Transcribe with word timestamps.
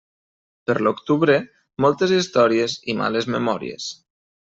Per 0.69 0.75
l'octubre, 0.87 1.37
moltes 1.87 2.17
històries 2.19 2.79
i 2.95 3.01
males 3.05 3.33
memòries. 3.39 3.97